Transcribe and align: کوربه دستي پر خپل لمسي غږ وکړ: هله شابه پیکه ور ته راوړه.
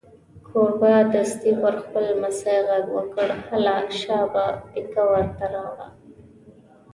کوربه 0.47 0.91
دستي 1.13 1.51
پر 1.61 1.73
خپل 1.83 2.03
لمسي 2.11 2.55
غږ 2.67 2.85
وکړ: 2.97 3.27
هله 3.47 3.75
شابه 4.01 4.45
پیکه 4.71 5.03
ور 5.11 5.25
ته 5.37 5.45
راوړه. 5.53 5.87